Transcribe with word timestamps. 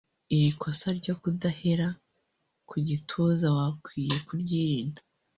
iri 0.35 0.49
kosa 0.61 0.87
ryo 0.99 1.13
kudahera 1.21 1.87
ku 2.69 2.75
gituza 2.87 3.47
wakwiye 3.57 4.15
kuryirinda 4.27 4.99